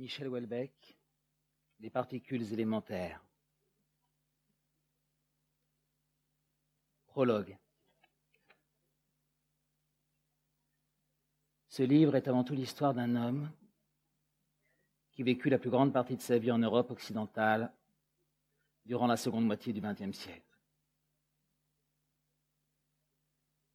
[0.00, 0.96] Michel Houellebecq,
[1.80, 3.22] Les particules élémentaires.
[7.06, 7.58] Prologue.
[11.68, 13.52] Ce livre est avant tout l'histoire d'un homme
[15.12, 17.70] qui vécut la plus grande partie de sa vie en Europe occidentale
[18.86, 20.56] durant la seconde moitié du XXe siècle.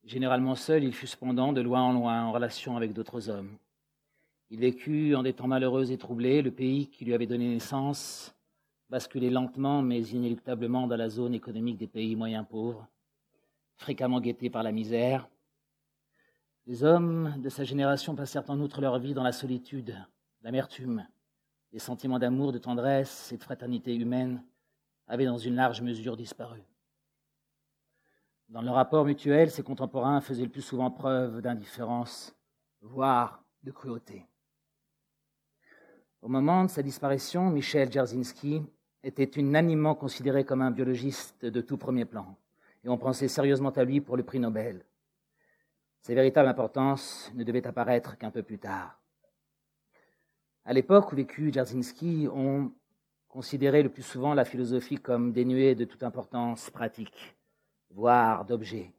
[0.04, 3.60] Généralement seul, il fut cependant de loin en loin en relation avec d'autres hommes.
[4.56, 8.34] Il vécut en des temps malheureux et troublés, le pays qui lui avait donné naissance
[8.90, 12.88] basculait lentement mais inéluctablement dans la zone économique des pays moyens pauvres,
[13.76, 15.28] fréquemment guettés par la misère.
[16.68, 19.94] Les hommes de sa génération passèrent en outre leur vie dans la solitude,
[20.42, 21.06] l'amertume,
[21.74, 24.42] les sentiments d'amour, de tendresse et de fraternité humaine
[25.10, 26.64] avaient dans une large mesure disparu.
[28.48, 32.34] Dans le rapport mutuel, ses contemporains faisaient le plus souvent preuve d'indifférence,
[32.80, 34.26] voire de cruauté.
[36.26, 38.64] Au moment de sa disparition, Michel Dzerzhinsky
[39.04, 42.36] était unanimement considéré comme un biologiste de tout premier plan,
[42.84, 44.84] et on pensait sérieusement à lui pour le prix Nobel.
[46.02, 49.00] Sa véritable importance ne devait apparaître qu'un peu plus tard.
[50.66, 52.72] À l'époque où vécut Dzerzhinsky, on
[53.30, 57.36] considérait le plus souvent la philosophie comme dénuée de toute importance pratique,
[57.92, 58.92] voire d'objet.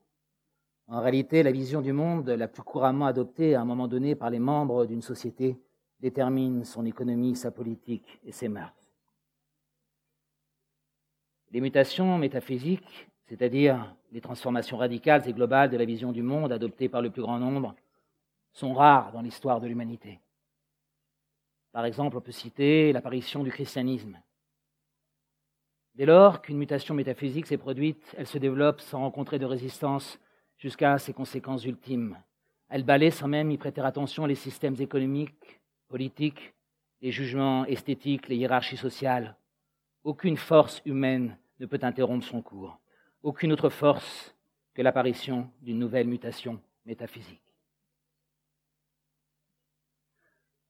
[0.86, 4.30] En réalité, la vision du monde la plus couramment adoptée à un moment donné par
[4.30, 5.60] les membres d'une société
[6.00, 8.75] détermine son économie, sa politique et ses mœurs.
[11.50, 16.88] Les mutations métaphysiques, c'est-à-dire les transformations radicales et globales de la vision du monde adoptées
[16.88, 17.75] par le plus grand nombre,
[18.53, 20.20] sont rares dans l'histoire de l'humanité.
[21.72, 24.19] Par exemple, on peut citer l'apparition du christianisme.
[25.94, 30.19] Dès lors qu'une mutation métaphysique s'est produite, elle se développe sans rencontrer de résistance
[30.58, 32.19] jusqu'à ses conséquences ultimes.
[32.69, 36.55] Elle balaie sans même y prêter attention les systèmes économiques, politique,
[37.03, 39.37] les jugements esthétiques, les hiérarchies sociales.
[40.05, 42.78] Aucune force humaine ne peut interrompre son cours.
[43.22, 44.34] Aucune autre force
[44.75, 47.41] que l'apparition d'une nouvelle mutation métaphysique.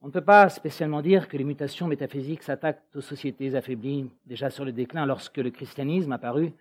[0.01, 4.51] On ne peut pas spécialement dire que les mutations métaphysiques s'attaquent aux sociétés affaiblies déjà
[4.51, 6.53] sur le déclin lorsque le christianisme apparut.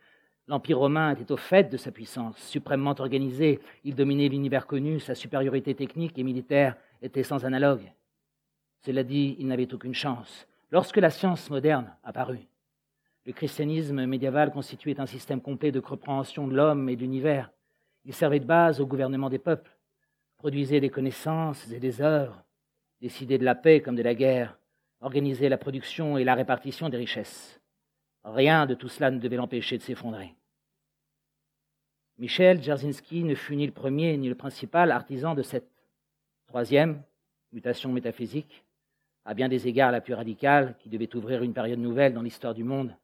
[0.48, 5.16] L'Empire romain était au fait de sa puissance, suprêmement organisé, il dominait l'univers connu, sa
[5.16, 7.92] supériorité technique et militaire était sans analogue.
[8.86, 10.48] Cela dit, il n'avait aucune chance.
[10.70, 12.48] Lorsque la science moderne apparut,
[13.26, 17.52] le christianisme médiéval constituait un système complet de compréhension de l'homme et de l'univers.
[18.04, 19.76] Il servait de base au gouvernement des peuples,
[20.38, 22.44] produisait des connaissances et des œuvres,
[23.02, 24.56] décidait de la paix comme de la guerre,
[25.02, 27.60] organisait la production et la répartition des richesses.
[28.24, 30.36] Rien de tout cela ne devait l'empêcher de s'effondrer.
[32.20, 35.72] Michel Dzerzhinsky ne fut ni le premier ni le principal artisan de cette
[36.46, 37.02] troisième
[37.52, 38.65] mutation métaphysique,
[39.26, 42.54] à bien des égards la plus radicale, qui devait ouvrir une période nouvelle dans l'histoire
[42.54, 42.96] du monde.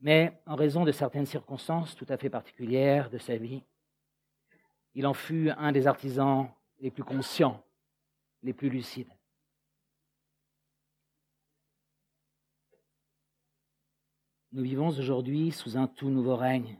[0.00, 3.62] Mais en raison de certaines circonstances tout à fait particulières de sa vie,
[4.94, 6.48] il en fut un des artisans
[6.80, 7.64] les plus conscients,
[8.42, 9.12] les plus lucides.
[14.52, 16.78] Nous vivons aujourd'hui sous un tout nouveau règne,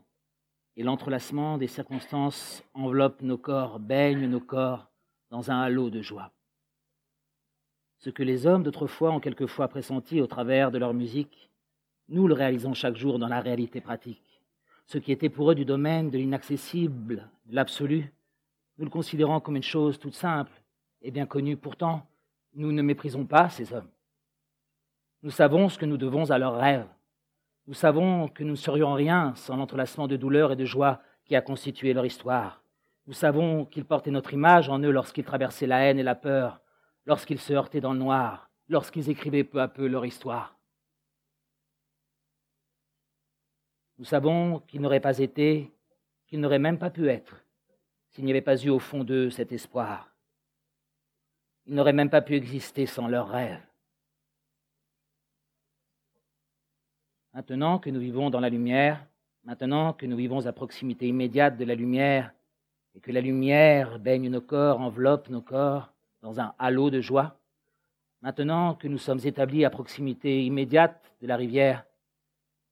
[0.77, 4.91] et l'entrelacement des circonstances enveloppe nos corps, baigne nos corps
[5.31, 6.33] dans un halo de joie.
[8.07, 11.51] Ce que les hommes d'autrefois ont quelquefois pressenti au travers de leur musique,
[12.09, 14.41] nous le réalisons chaque jour dans la réalité pratique.
[14.87, 18.15] Ce qui était pour eux du domaine de l'inaccessible, de l'absolu,
[18.79, 20.53] nous le considérons comme une chose toute simple
[21.03, 21.57] et bien connue.
[21.57, 22.07] Pourtant,
[22.55, 23.91] nous ne méprisons pas ces hommes.
[25.25, 26.87] Nous savons ce que nous devons à leurs rêves.
[27.67, 31.35] Nous savons que nous ne serions rien sans l'entrelacement de douleur et de joie qui
[31.35, 32.63] a constitué leur histoire.
[33.09, 36.61] Nous savons qu'ils portaient notre image en eux lorsqu'ils traversaient la haine et la peur,
[37.07, 40.59] lorsqu'ils se heurtaient dans le noir, lorsqu'ils écrivaient peu à peu leur histoire.
[43.99, 45.73] Nous savons qu'ils n'auraient pas été,
[46.27, 47.43] qu'ils n'auraient même pas pu être,
[48.11, 50.13] s'il n'y avait pas eu au fond d'eux cet espoir.
[51.65, 53.65] Ils n'auraient même pas pu exister sans leurs rêves.
[57.33, 59.07] Maintenant que nous vivons dans la lumière,
[59.45, 62.33] maintenant que nous vivons à proximité immédiate de la lumière,
[62.95, 65.93] et que la lumière baigne nos corps, enveloppe nos corps,
[66.27, 67.39] dans un halo de joie.
[68.21, 71.85] Maintenant que nous sommes établis à proximité immédiate de la rivière,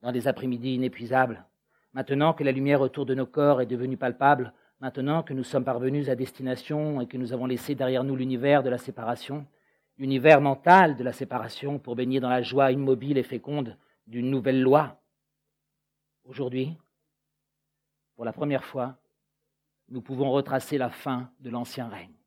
[0.03, 1.45] dans des après-midi inépuisables,
[1.93, 5.63] maintenant que la lumière autour de nos corps est devenue palpable, maintenant que nous sommes
[5.63, 9.47] parvenus à destination et que nous avons laissé derrière nous l'univers de la séparation,
[9.99, 13.77] l'univers mental de la séparation pour baigner dans la joie immobile et féconde
[14.09, 15.01] d'une nouvelle loi,
[16.25, 16.77] aujourd'hui,
[18.17, 18.97] pour la première fois,
[19.91, 22.24] nous pouvons retracer la fin de l'ancien règne.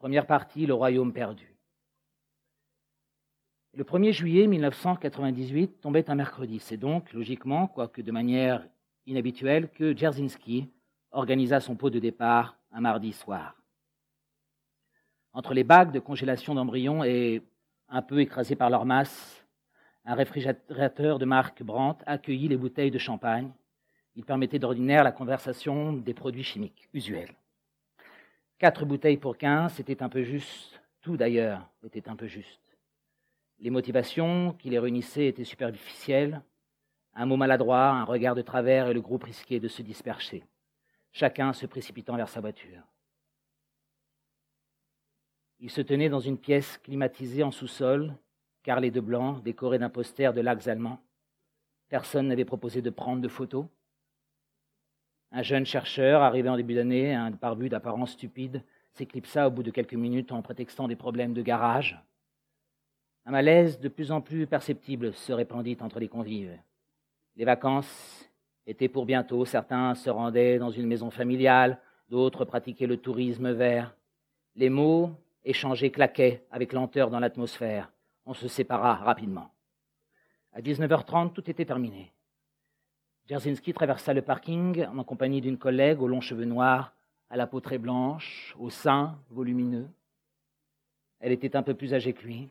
[0.00, 1.54] Première partie, Le Royaume perdu.
[3.74, 6.58] Le 1er juillet 1998 tombait un mercredi.
[6.58, 8.66] C'est donc, logiquement, quoique de manière
[9.04, 10.70] inhabituelle, que Dzerzhinsky
[11.10, 13.62] organisa son pot de départ un mardi soir.
[15.34, 17.42] Entre les bagues de congélation d'embryons et
[17.90, 19.46] un peu écrasés par leur masse,
[20.06, 23.52] un réfrigérateur de marque Brandt accueillit les bouteilles de champagne.
[24.16, 27.34] Il permettait d'ordinaire la conversation des produits chimiques usuels.
[28.60, 30.82] Quatre bouteilles pour quinze, c'était un peu juste.
[31.00, 32.60] Tout d'ailleurs était un peu juste.
[33.58, 36.42] Les motivations qui les réunissaient étaient superficielles.
[37.14, 40.44] Un mot maladroit, un regard de travers et le groupe risquait de se disperser,
[41.10, 42.82] chacun se précipitant vers sa voiture.
[45.58, 48.14] Il se tenait dans une pièce climatisée en sous-sol,
[48.62, 51.00] carrelée de blanc, décorée d'un poster de lacs allemands.
[51.88, 53.64] Personne n'avait proposé de prendre de photos.
[55.32, 59.70] Un jeune chercheur, arrivé en début d'année, un barbu d'apparence stupide, s'éclipsa au bout de
[59.70, 62.02] quelques minutes en prétextant des problèmes de garage.
[63.26, 66.58] Un malaise de plus en plus perceptible se répandit entre les convives.
[67.36, 68.28] Les vacances
[68.66, 71.78] étaient pour bientôt, certains se rendaient dans une maison familiale,
[72.08, 73.94] d'autres pratiquaient le tourisme vert.
[74.56, 75.12] Les mots
[75.44, 77.92] échangés claquaient avec lenteur dans l'atmosphère.
[78.26, 79.52] On se sépara rapidement.
[80.52, 82.12] À 19h30, tout était terminé.
[83.26, 86.92] Dzerzhinsky traversa le parking en compagnie d'une collègue aux longs cheveux noirs,
[87.30, 89.88] à la peau très blanche, aux seins volumineux.
[91.20, 92.48] Elle était un peu plus âgée que lui.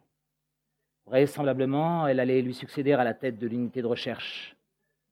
[1.05, 4.55] Vraisemblablement, elle allait lui succéder à la tête de l'unité de recherche.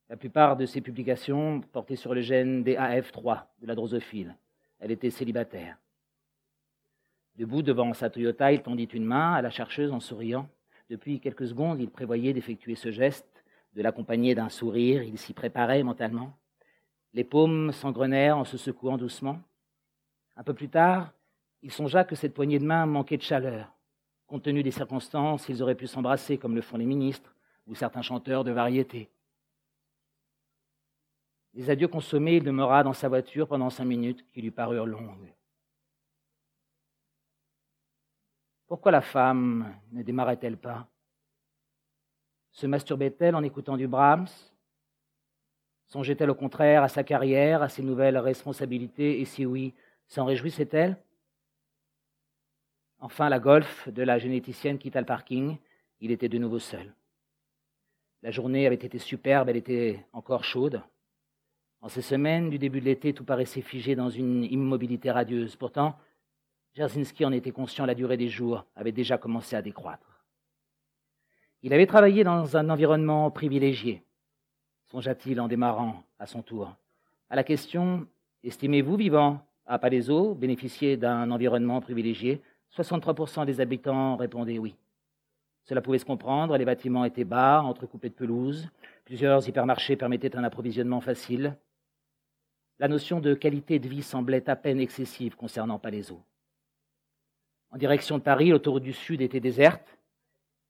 [0.10, 4.36] La plupart de ses publications portaient sur le gène DAF3 de la drosophile.
[4.80, 5.78] Elle était célibataire.
[7.36, 10.48] Debout devant sa Toyota, il tendit une main à la chercheuse en souriant.
[10.90, 13.37] Depuis quelques secondes, il prévoyait d'effectuer ce geste,
[13.74, 15.04] de l'accompagner d'un sourire.
[15.04, 16.38] Il s'y préparait mentalement.
[17.14, 19.40] Les paumes s'engrenèrent en se secouant doucement.
[20.36, 21.12] Un peu plus tard,
[21.64, 23.74] il songea que cette poignée de main manquait de chaleur.
[24.28, 27.34] Compte tenu des circonstances, ils auraient pu s'embrasser comme le font les ministres
[27.66, 29.10] ou certains chanteurs de variété.
[31.54, 35.34] Les adieux consommés, il demeura dans sa voiture pendant cinq minutes qui lui parurent longues.
[38.68, 40.88] Pourquoi la femme ne démarrait-elle pas?
[42.58, 44.26] Se masturbait-elle en écoutant du Brahms?
[45.86, 49.76] Songeait-elle au contraire à sa carrière, à ses nouvelles responsabilités, et si oui,
[50.08, 50.98] s'en réjouissait-elle?
[52.98, 55.58] Enfin, la golf de la généticienne quitta le parking.
[56.00, 56.96] Il était de nouveau seul.
[58.24, 60.82] La journée avait été superbe, elle était encore chaude.
[61.82, 65.56] En ces semaines du début de l'été, tout paraissait figé dans une immobilité radieuse.
[65.56, 65.96] Pourtant,
[66.74, 70.17] Jarzynski en était conscient, la durée des jours avait déjà commencé à décroître.
[71.64, 74.04] Il avait travaillé dans un environnement privilégié,
[74.86, 76.76] songea-t-il en démarrant à son tour.
[77.30, 78.08] À la question
[78.44, 82.42] Estimez-vous vivant à Palaiso bénéficier d'un environnement privilégié?
[82.76, 84.76] 63% des habitants répondaient oui.
[85.66, 88.70] Cela pouvait se comprendre, les bâtiments étaient bas, entrecoupés de pelouse,
[89.04, 91.58] plusieurs hypermarchés permettaient un approvisionnement facile.
[92.80, 96.22] La notion de qualité de vie semblait à peine excessive concernant Palaiso.
[97.72, 99.97] En direction de Paris, l'autoroute du Sud était déserte.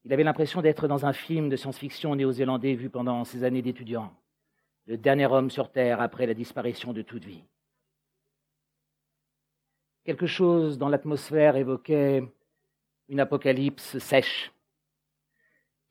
[0.08, 4.10] Il avait l'impression d'être dans un film de science-fiction néo-zélandais vu pendant ses années d'étudiant.
[4.86, 7.44] Le dernier homme sur Terre après la disparition de toute vie.
[10.04, 12.24] Quelque chose dans l'atmosphère évoquait
[13.10, 14.50] une apocalypse sèche.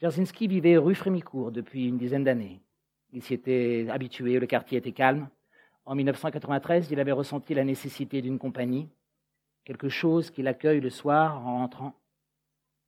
[0.01, 2.59] Jarzynski vivait rue Frémicourt depuis une dizaine d'années.
[3.13, 5.29] Il s'y était habitué, le quartier était calme.
[5.85, 8.89] En 1993, il avait ressenti la nécessité d'une compagnie,
[9.63, 11.93] quelque chose qui l'accueille le soir en rentrant.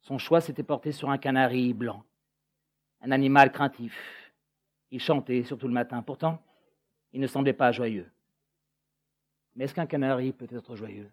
[0.01, 2.03] Son choix s'était porté sur un canari blanc,
[3.01, 4.34] un animal craintif.
[4.91, 6.01] Il chantait, surtout le matin.
[6.01, 6.41] Pourtant,
[7.13, 8.10] il ne semblait pas joyeux.
[9.56, 11.12] Mais est-ce qu'un canari peut être joyeux?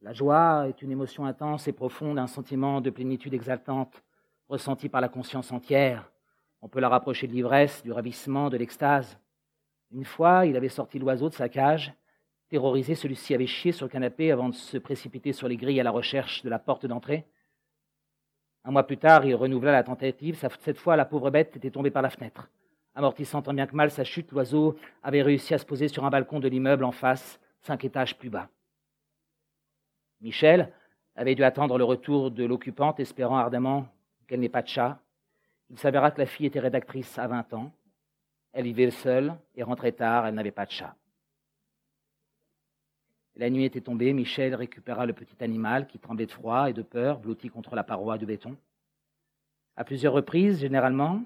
[0.00, 4.02] La joie est une émotion intense et profonde, un sentiment de plénitude exaltante
[4.48, 6.10] ressenti par la conscience entière.
[6.62, 9.18] On peut la rapprocher de l'ivresse, du ravissement, de l'extase.
[9.90, 11.92] Une fois, il avait sorti l'oiseau de sa cage.
[12.48, 15.82] Terrorisé, celui-ci avait chié sur le canapé avant de se précipiter sur les grilles à
[15.82, 17.26] la recherche de la porte d'entrée.
[18.64, 20.38] Un mois plus tard, il renouvela la tentative.
[20.60, 22.48] Cette fois, la pauvre bête était tombée par la fenêtre.
[22.94, 26.10] Amortissant tant bien que mal sa chute, l'oiseau avait réussi à se poser sur un
[26.10, 28.48] balcon de l'immeuble en face, cinq étages plus bas.
[30.20, 30.72] Michel
[31.14, 33.86] avait dû attendre le retour de l'occupante, espérant ardemment
[34.26, 35.00] qu'elle n'ait pas de chat.
[35.70, 37.72] Il s'avéra que la fille était rédactrice à 20 ans.
[38.52, 40.96] Elle vivait seule et rentrait tard, elle n'avait pas de chat.
[43.38, 46.82] La nuit était tombée, Michel récupéra le petit animal qui tremblait de froid et de
[46.82, 48.56] peur, blotti contre la paroi de béton.
[49.76, 51.22] À plusieurs reprises, généralement,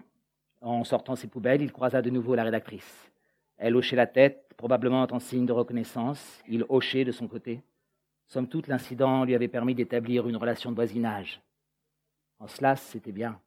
[0.60, 3.10] en sortant ses poubelles, il croisa de nouveau la rédactrice.
[3.56, 6.42] Elle hochait la tête, probablement en signe de reconnaissance.
[6.46, 7.62] Il hochait de son côté.
[8.26, 11.40] Somme toute, l'incident lui avait permis d'établir une relation de voisinage.
[12.38, 13.40] En cela, c'était bien.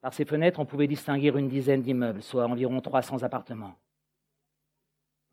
[0.00, 3.76] Par ses fenêtres, on pouvait distinguer une dizaine d'immeubles, soit environ 300 appartements.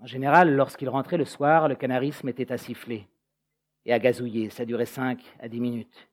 [0.02, 3.08] En général, lorsqu'il rentrait le soir, le canari se mettait à siffler
[3.86, 4.50] et à gazouiller.
[4.50, 6.10] Ça durait cinq à dix minutes.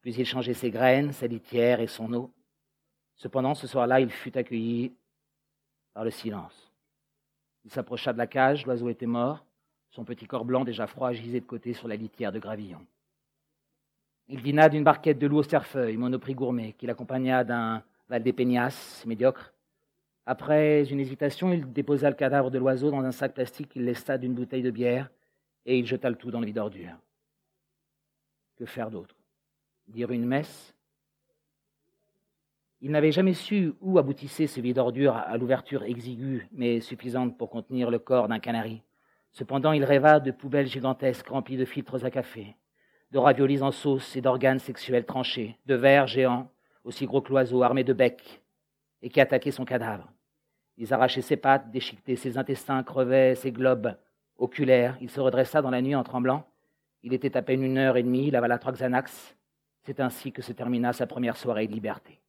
[0.00, 2.30] Puis il changeait ses graines, sa litière et son eau.
[3.16, 4.92] Cependant, ce soir-là, il fut accueilli
[5.92, 6.72] par le silence.
[7.64, 9.44] Il s'approcha de la cage, l'oiseau était mort,
[9.90, 12.84] son petit corps blanc déjà froid gisait de côté sur la litière de gravillon.
[14.28, 19.52] Il dîna d'une barquette de loup au cerfeuil, monoprix gourmet, qu'il accompagna d'un Valdépénias médiocre.
[20.24, 24.18] Après une hésitation, il déposa le cadavre de l'oiseau dans un sac plastique qu'il lesta
[24.18, 25.10] d'une bouteille de bière
[25.66, 26.96] et il jeta le tout dans le vide ordure.
[28.56, 29.16] Que faire d'autre?
[29.88, 30.74] Dire une messe?
[32.80, 37.50] Il n'avait jamais su où aboutissait ce vide ordure à l'ouverture exiguë mais suffisante pour
[37.50, 38.82] contenir le corps d'un canari.
[39.32, 42.54] Cependant, il rêva de poubelles gigantesques remplies de filtres à café,
[43.10, 46.50] de raviolis en sauce et d'organes sexuels tranchés, de vers géants
[46.84, 48.41] aussi gros que l'oiseau, armé de becs,
[49.02, 50.10] et qui attaquait son cadavre.
[50.78, 53.94] Ils arrachaient ses pattes, déchiquetaient ses intestins, crevaient ses globes
[54.38, 54.96] oculaires.
[55.00, 56.46] Il se redressa dans la nuit en tremblant.
[57.02, 59.36] Il était à peine une heure et demie, il avala trois Xanax.
[59.82, 62.20] C'est ainsi que se termina sa première soirée de liberté.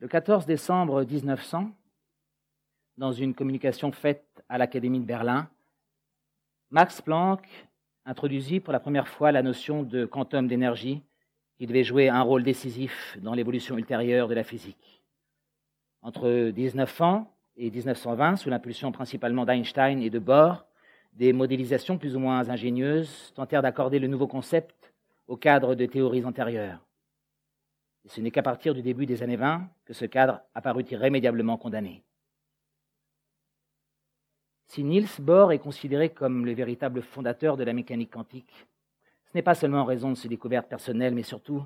[0.00, 1.70] Le 14 décembre 1900,
[2.98, 5.48] dans une communication faite à l'Académie de Berlin,
[6.70, 7.48] Max Planck
[8.04, 11.02] introduisit pour la première fois la notion de quantum d'énergie
[11.58, 15.02] qui devait jouer un rôle décisif dans l'évolution ultérieure de la physique.
[16.02, 20.64] Entre 1900 et 1920, sous l'impulsion principalement d'Einstein et de Bohr,
[21.14, 24.94] des modélisations plus ou moins ingénieuses tentèrent d'accorder le nouveau concept
[25.26, 26.78] au cadre de théories antérieures.
[28.04, 31.56] Et ce n'est qu'à partir du début des années 20 que ce cadre apparut irrémédiablement
[31.56, 32.04] condamné.
[34.68, 38.66] Si Niels Bohr est considéré comme le véritable fondateur de la mécanique quantique,
[39.30, 41.62] ce n'est pas seulement en raison de ses découvertes personnelles, mais surtout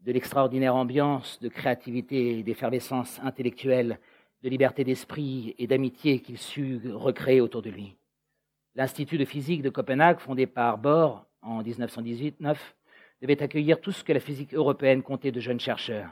[0.00, 4.00] de l'extraordinaire ambiance de créativité et d'effervescence intellectuelle,
[4.42, 7.94] de liberté d'esprit et d'amitié qu'il sut recréer autour de lui.
[8.74, 12.56] L'Institut de physique de Copenhague, fondé par Bohr en 1918-9,
[13.20, 16.10] devait accueillir tout ce que la physique européenne comptait de jeunes chercheurs.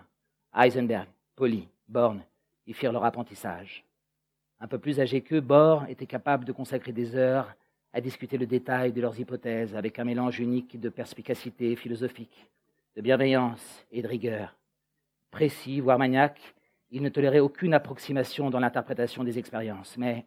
[0.54, 2.22] Heisenberg, Pauli, Born
[2.66, 3.84] y firent leur apprentissage.
[4.60, 7.52] Un peu plus âgés qu'eux, Bohr était capable de consacrer des heures
[7.92, 12.48] à discuter le détail de leurs hypothèses avec un mélange unique de perspicacité philosophique,
[12.96, 14.56] de bienveillance et de rigueur.
[15.30, 16.40] Précis, voire maniaque,
[16.90, 20.26] il ne tolérait aucune approximation dans l'interprétation des expériences, mais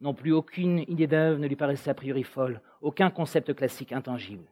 [0.00, 4.44] non plus aucune idée d'œuvre ne lui paraissait a priori folle, aucun concept classique intangible.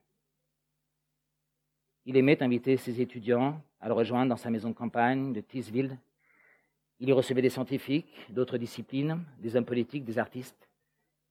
[2.05, 5.99] Il aimait inviter ses étudiants à le rejoindre dans sa maison de campagne de Tisville,
[7.03, 10.69] il y recevait des scientifiques, d'autres disciplines, des hommes politiques, des artistes.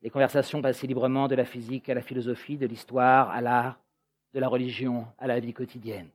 [0.01, 3.79] Les conversations passaient librement de la physique à la philosophie, de l'histoire à l'art,
[4.33, 6.09] de la religion à la vie quotidienne.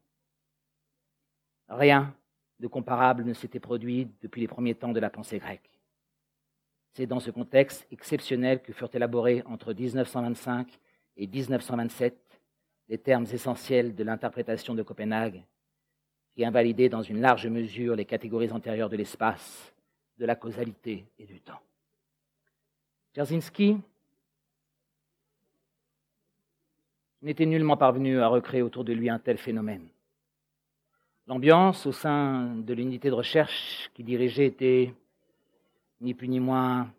[1.68, 2.14] Rien
[2.58, 5.70] de comparable ne s'était produit depuis les premiers temps de la pensée grecque.
[6.94, 10.78] C'est dans ce contexte exceptionnel que furent élaborés entre 1925
[11.18, 12.16] et 1927
[12.88, 15.42] les termes essentiels de l'interprétation de Copenhague
[16.34, 19.74] qui invalidait dans une large mesure les catégories antérieures de l'espace,
[20.18, 21.60] de la causalité et du temps.
[23.16, 23.78] Jarzynski
[27.22, 29.88] n'était nullement parvenu à recréer autour de lui un tel phénomène.
[31.26, 34.92] L'ambiance au sein de l'unité de recherche qu'il dirigeait était
[36.02, 36.92] ni plus ni moins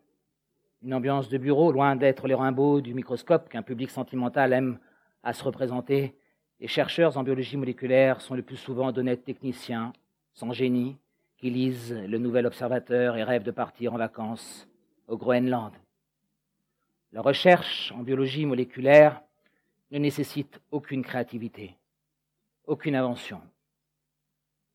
[0.82, 4.80] une ambiance de bureau, loin d'être les Rimbaud du microscope qu'un public sentimental aime
[5.22, 6.16] à se représenter
[6.60, 9.94] les chercheurs en biologie moléculaire sont le plus souvent d'honnêtes techniciens,
[10.34, 10.98] sans génie,
[11.38, 14.68] qui lisent le Nouvel Observateur et rêvent de partir en vacances
[15.08, 15.74] au Groenland.
[17.18, 19.24] La recherche en biologie moléculaire
[19.90, 21.76] ne nécessite aucune créativité,
[22.68, 23.42] aucune invention.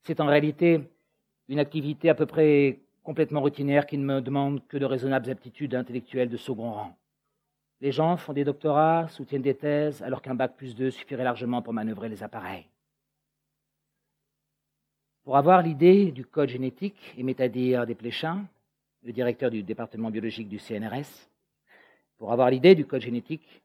[0.02, 0.80] C'est en réalité
[1.48, 5.76] une activité à peu près complètement routinière qui ne me demande que de raisonnables aptitudes
[5.76, 6.96] intellectuelles de second rang.
[7.80, 11.62] Les gens font des doctorats, soutiennent des thèses, alors qu'un bac plus 2 suffirait largement
[11.62, 12.66] pour manœuvrer les appareils.
[15.22, 18.44] Pour avoir l'idée du code génétique, et à dire des Pléchins,
[19.04, 21.28] le directeur du département biologique du CNRS,
[22.22, 23.64] pour avoir l'idée du code génétique,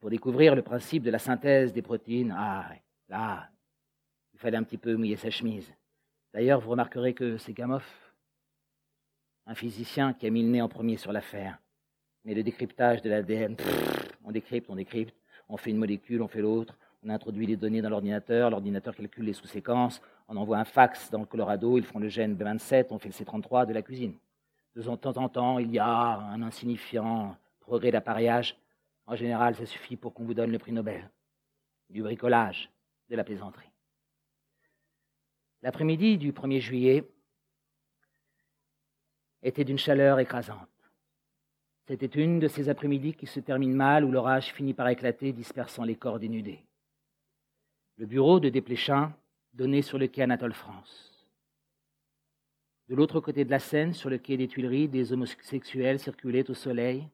[0.00, 2.70] pour découvrir le principe de la synthèse des protéines, ah,
[3.10, 3.50] là,
[4.32, 5.70] il fallait un petit peu mouiller sa chemise.
[6.32, 7.84] D'ailleurs, vous remarquerez que c'est Gamoff,
[9.44, 11.58] un physicien qui a mis le nez en premier sur l'affaire.
[12.24, 13.56] Mais le décryptage de l'ADN,
[14.24, 15.14] on décrypte, on décrypte,
[15.50, 19.26] on fait une molécule, on fait l'autre, on introduit les données dans l'ordinateur, l'ordinateur calcule
[19.26, 22.98] les sous-séquences, on envoie un fax dans le Colorado, ils font le gène B27, on
[22.98, 24.14] fait le C33 de la cuisine.
[24.78, 28.56] De temps en temps, il y a un insignifiant progrès d'appareillage.
[29.06, 31.10] En général, ça suffit pour qu'on vous donne le prix Nobel.
[31.90, 32.70] Du bricolage,
[33.08, 33.72] de la plaisanterie.
[35.62, 37.10] L'après-midi du 1er juillet
[39.42, 40.68] était d'une chaleur écrasante.
[41.88, 45.82] C'était une de ces après-midi qui se terminent mal où l'orage finit par éclater, dispersant
[45.82, 46.62] les corps dénudés.
[47.96, 49.12] Le bureau de Desplechin
[49.54, 51.17] donnait sur le quai Anatole France.
[52.88, 56.54] De l'autre côté de la Seine, sur le quai des Tuileries, des homosexuels circulaient au
[56.54, 57.06] soleil,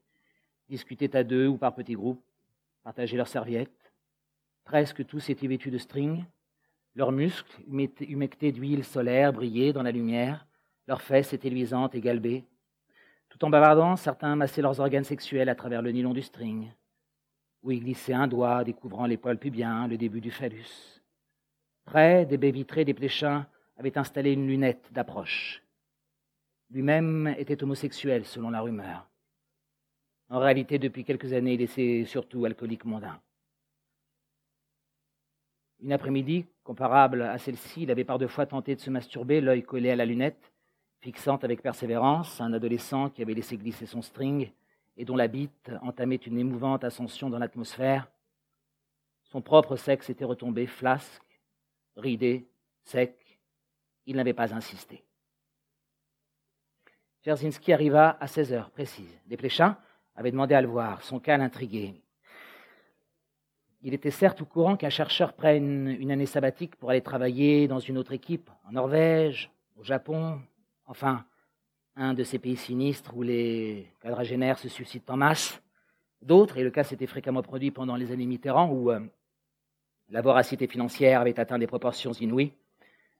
[0.68, 2.22] discutaient à deux ou par petits groupes,
[2.84, 3.92] partageaient leurs serviettes.
[4.64, 6.24] Presque tous étaient vêtus de string.
[6.94, 10.46] Leurs muscles, humectés d'huile solaire, brillaient dans la lumière.
[10.86, 12.44] Leurs fesses étaient luisantes et galbées.
[13.28, 16.70] Tout en bavardant, certains massaient leurs organes sexuels à travers le nylon du string,
[17.64, 21.02] où ils glissaient un doigt, découvrant les poils pubiens, le début du phallus.
[21.84, 25.63] Près des baies vitrées des pléchins avait installé une lunette d'approche.
[26.70, 29.08] Lui-même était homosexuel, selon la rumeur.
[30.28, 33.20] En réalité, depuis quelques années, il était surtout alcoolique mondain.
[35.80, 39.62] Une après-midi, comparable à celle-ci, il avait par deux fois tenté de se masturber, l'œil
[39.62, 40.52] collé à la lunette,
[41.00, 44.50] fixant avec persévérance un adolescent qui avait laissé glisser son string
[44.96, 48.10] et dont la bite entamait une émouvante ascension dans l'atmosphère.
[49.24, 51.22] Son propre sexe était retombé flasque,
[51.96, 52.48] ridé,
[52.84, 53.14] sec.
[54.06, 55.04] Il n'avait pas insisté.
[57.24, 59.18] Jerzinski arriva à 16 heures précises.
[59.26, 59.78] Desplechin
[60.14, 61.94] avait demandé à le voir, son cas l'intriguait.
[63.82, 67.78] Il était certes au courant qu'un chercheur prenne une année sabbatique pour aller travailler dans
[67.78, 70.38] une autre équipe, en Norvège, au Japon,
[70.86, 71.24] enfin,
[71.96, 75.62] un de ces pays sinistres où les quadragénaires se suscitent en masse.
[76.20, 79.00] D'autres, et le cas s'était fréquemment produit pendant les années Mitterrand, où euh,
[80.10, 82.52] la voracité financière avait atteint des proportions inouïes.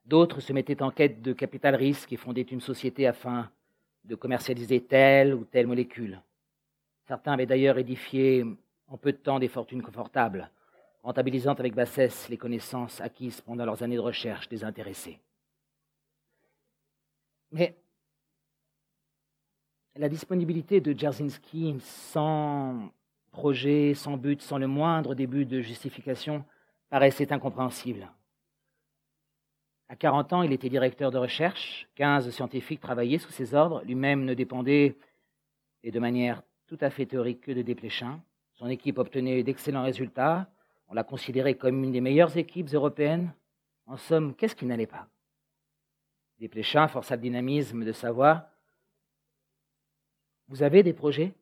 [0.05, 3.49] D'autres se mettaient en quête de capital risque et fondaient une société afin
[4.07, 6.21] de commercialiser telle ou telle molécule.
[7.07, 8.45] Certains avaient d'ailleurs édifié
[8.87, 10.49] en peu de temps des fortunes confortables,
[11.03, 15.19] rentabilisant avec bassesse les connaissances acquises pendant leurs années de recherche désintéressées.
[17.51, 17.75] Mais
[19.95, 22.91] la disponibilité de Dzerzhinsky sans
[23.31, 26.43] projet, sans but, sans le moindre début de justification
[26.89, 28.09] paraissait incompréhensible.
[29.87, 34.25] À 40 ans, il était directeur de recherche, 15 scientifiques travaillaient sous ses ordres, lui-même
[34.25, 34.97] ne dépendait,
[35.83, 38.19] et de manière tout à fait théorique, que de Desplechin.
[38.53, 40.49] Son équipe obtenait d'excellents résultats,
[40.87, 43.33] on l'a considéré comme une des meilleures équipes européennes.
[43.85, 45.07] En somme, qu'est-ce qui n'allait pas?
[46.39, 48.47] Desplechin força le dynamisme de savoir
[50.47, 51.33] Vous avez des projets?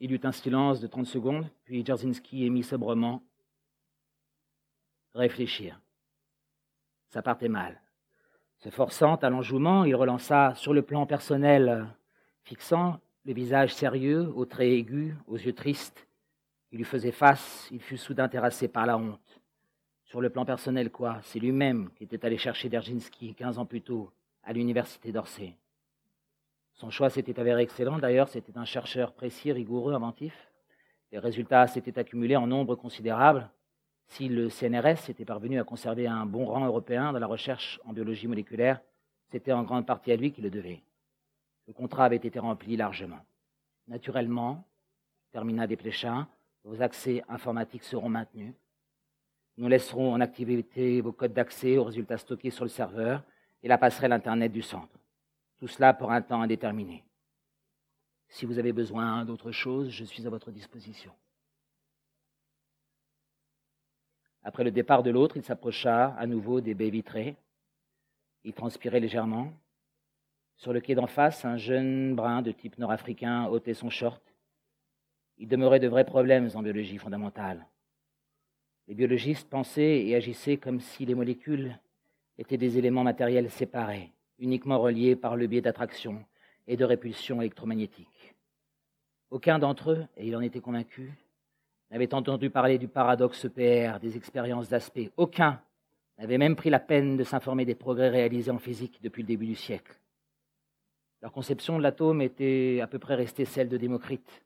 [0.00, 3.22] Il eut un silence de trente secondes, puis Jarzynski émit sobrement
[5.14, 5.80] Réfléchir.
[7.08, 7.80] Ça partait mal.
[8.58, 11.86] Se forçant à l'enjouement, il relança sur le plan personnel,
[12.44, 16.06] fixant le visage sérieux, aux traits aigus, aux yeux tristes.
[16.72, 19.40] Il lui faisait face, il fut soudain terrassé par la honte.
[20.04, 21.20] Sur le plan personnel, quoi?
[21.22, 24.10] C'est lui-même qui était allé chercher Derginski quinze ans plus tôt,
[24.44, 25.56] à l'université d'Orsay.
[26.80, 30.50] Son choix s'était avéré excellent, d'ailleurs, c'était un chercheur précis, rigoureux, inventif.
[31.12, 33.50] Les résultats s'étaient accumulés en nombre considérable.
[34.06, 37.92] Si le CNRS était parvenu à conserver un bon rang européen dans la recherche en
[37.92, 38.80] biologie moléculaire,
[39.26, 40.82] c'était en grande partie à lui qu'il le devait.
[41.68, 43.20] Le contrat avait été rempli largement.
[43.86, 44.64] Naturellement,
[45.32, 46.26] termina Desplechin,
[46.64, 48.54] vos accès informatiques seront maintenus.
[49.58, 53.22] Nous laisserons en activité vos codes d'accès aux résultats stockés sur le serveur
[53.62, 54.99] et la passerelle Internet du centre.
[55.60, 57.04] Tout cela pour un temps indéterminé.
[58.28, 61.12] Si vous avez besoin d'autre chose, je suis à votre disposition.
[64.42, 67.36] Après le départ de l'autre, il s'approcha à nouveau des baies vitrées.
[68.42, 69.52] Il transpirait légèrement.
[70.56, 74.22] Sur le quai d'en face, un jeune brun de type nord-africain ôtait son short.
[75.36, 77.66] Il demeurait de vrais problèmes en biologie fondamentale.
[78.88, 81.78] Les biologistes pensaient et agissaient comme si les molécules
[82.38, 86.24] étaient des éléments matériels séparés, uniquement reliés par le biais d'attraction
[86.66, 88.34] et de répulsion électromagnétique.
[89.30, 91.12] Aucun d'entre eux, et il en était convaincu,
[91.90, 95.10] n'avait entendu parler du paradoxe EPR, des expériences d'aspect.
[95.16, 95.60] Aucun
[96.18, 99.46] n'avait même pris la peine de s'informer des progrès réalisés en physique depuis le début
[99.46, 99.98] du siècle.
[101.22, 104.42] Leur conception de l'atome était à peu près restée celle de Démocrite.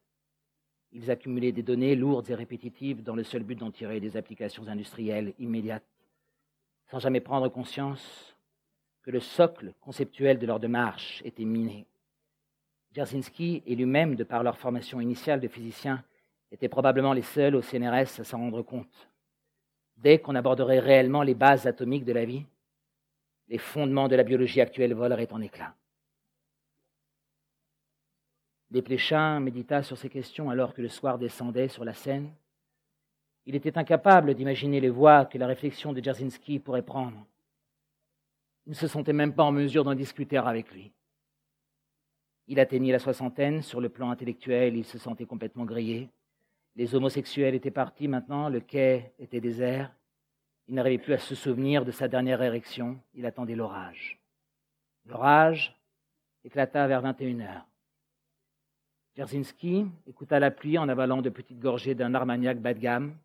[0.92, 4.66] Ils accumulaient des données lourdes et répétitives dans le seul but d'en tirer des applications
[4.68, 5.84] industrielles immédiates,
[6.90, 8.33] sans jamais prendre conscience
[9.04, 11.86] que le socle conceptuel de leur démarche était miné.
[12.92, 16.02] Jarzynski et lui-même, de par leur formation initiale de physicien,
[16.50, 19.08] étaient probablement les seuls au CNRS à s'en rendre compte.
[19.98, 22.46] Dès qu'on aborderait réellement les bases atomiques de la vie,
[23.48, 25.74] les fondements de la biologie actuelle voleraient en éclats.
[28.70, 32.32] Desplechin médita sur ces questions alors que le soir descendait sur la scène.
[33.44, 37.26] Il était incapable d'imaginer les voies que la réflexion de Jarzynski pourrait prendre.
[38.66, 40.92] Il ne se sentait même pas en mesure d'en discuter avec lui.
[42.46, 46.10] Il atteignit la soixantaine, sur le plan intellectuel, il se sentait complètement grillé.
[46.76, 49.92] Les homosexuels étaient partis maintenant, le quai était désert.
[50.68, 54.18] Il n'arrivait plus à se souvenir de sa dernière érection, il attendait l'orage.
[55.06, 55.76] L'orage
[56.44, 57.66] éclata vers 21 heures.
[59.16, 63.16] Jarzynski écouta la pluie en avalant de petites gorgées d'un armagnac bas de gamme.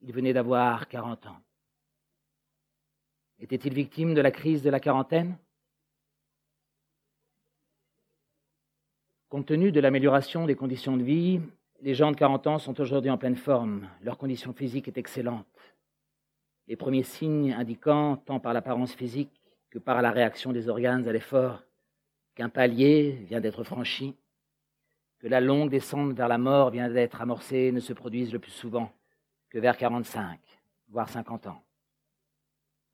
[0.00, 1.40] Il venait d'avoir 40 ans.
[3.40, 5.38] Était-il victime de la crise de la quarantaine?
[9.30, 11.40] Compte tenu de l'amélioration des conditions de vie,
[11.80, 13.88] les gens de 40 ans sont aujourd'hui en pleine forme.
[14.02, 15.46] Leur condition physique est excellente.
[16.66, 21.12] Les premiers signes indiquant, tant par l'apparence physique que par la réaction des organes à
[21.12, 21.62] l'effort,
[22.34, 24.14] qu'un palier vient d'être franchi,
[25.18, 28.50] que la longue descente vers la mort vient d'être amorcée, ne se produisent le plus
[28.50, 28.92] souvent
[29.48, 30.38] que vers 45,
[30.88, 31.62] voire 50 ans.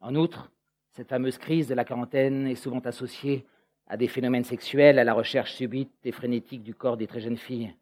[0.07, 0.53] En outre,
[0.92, 3.45] cette fameuse crise de la quarantaine est souvent associée
[3.88, 7.37] à des phénomènes sexuels, à la recherche subite et frénétique du corps des très jeunes
[7.37, 7.75] filles.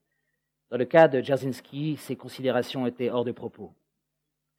[0.70, 3.74] Dans le cas de Jarzynski, ces considérations étaient hors de propos.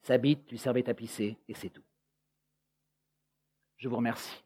[0.02, 1.82] Sa bite lui servait à pisser, et c'est tout.
[3.78, 4.45] Je vous remercie.